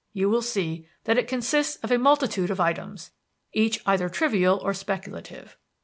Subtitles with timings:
[0.13, 3.11] You will see that it consists of a multitude of items,
[3.53, 5.59] each either trivial or speculative.